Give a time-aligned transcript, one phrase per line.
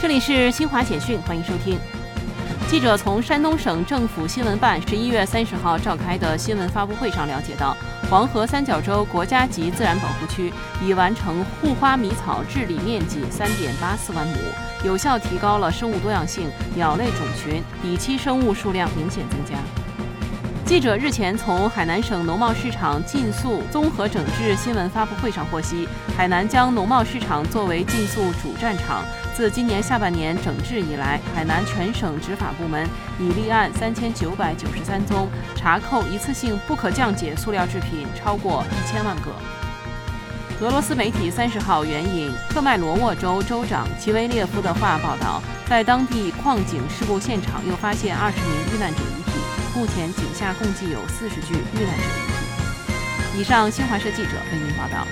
[0.00, 1.78] 这里是新华简讯，欢迎收听。
[2.70, 7.76] 记者从山东省政府新闻办十一月三十号召开的新闻发布会上了解到，
[8.08, 10.50] 黄河三角洲国家级自然保护区
[10.82, 14.38] 已完成护花迷草治理面积三点八四万亩，
[14.86, 19.58] 有效提高了生物多样性，鸟类种群、底栖生物数量明显增加。
[20.70, 29.02] 记者日前从海南省农贸市场禁塑综合整治新闻发布会上获悉，海南将农贸市场作为禁塑主战场。
[29.34, 39.32] 自今年下半年整治以来，海南全省执法部门已立案三千九百九十三宗，查扣一次性不可降解塑料制品超过一千万个。
[40.64, 49.19] 俄罗斯媒体三十号援引克麦罗沃州州长齐维列夫的话报道，在当地矿井事故现场又发现二十名遇难者。
[49.74, 53.40] 目前井下共计有四十具遇难者遗体。
[53.40, 55.06] 以上，新华社记者为您报道。